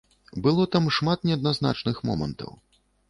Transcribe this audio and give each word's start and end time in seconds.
Было 0.45 0.63
там 0.75 0.87
шмат 0.97 1.27
неадназначных 1.31 2.01
момантаў. 2.11 2.51